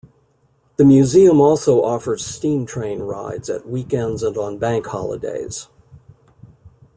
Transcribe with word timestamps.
The 0.77 0.83
museum 0.83 1.39
also 1.39 1.83
offers 1.83 2.25
steam 2.25 2.65
train 2.65 3.01
rides 3.03 3.51
at 3.51 3.69
weekends 3.69 4.23
and 4.23 4.35
on 4.35 4.57
bank 4.57 4.87
holidays. 4.87 5.67